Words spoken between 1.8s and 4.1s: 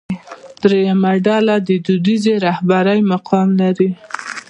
دودیزې رهبرۍ مقام لري.